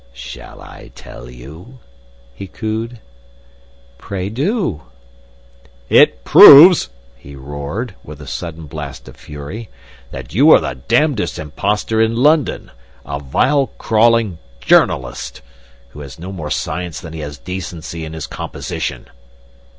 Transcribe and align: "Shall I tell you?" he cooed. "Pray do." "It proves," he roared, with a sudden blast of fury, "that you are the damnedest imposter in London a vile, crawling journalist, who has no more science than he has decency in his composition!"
"Shall 0.13 0.63
I 0.63 0.91
tell 0.95 1.29
you?" 1.29 1.77
he 2.33 2.47
cooed. 2.47 2.99
"Pray 3.99 4.29
do." 4.29 4.81
"It 5.89 6.23
proves," 6.23 6.89
he 7.15 7.35
roared, 7.35 7.93
with 8.03 8.19
a 8.19 8.25
sudden 8.25 8.65
blast 8.65 9.07
of 9.07 9.15
fury, 9.15 9.69
"that 10.09 10.33
you 10.33 10.49
are 10.49 10.59
the 10.59 10.73
damnedest 10.73 11.37
imposter 11.37 12.01
in 12.01 12.15
London 12.15 12.71
a 13.05 13.19
vile, 13.19 13.67
crawling 13.77 14.39
journalist, 14.59 15.43
who 15.89 15.99
has 15.99 16.17
no 16.17 16.31
more 16.31 16.49
science 16.49 16.99
than 16.99 17.13
he 17.13 17.19
has 17.19 17.37
decency 17.37 18.03
in 18.03 18.13
his 18.13 18.25
composition!" 18.25 19.05